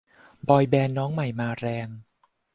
[0.49, 1.87] บอยแบนด์น้องใหม่มาแรง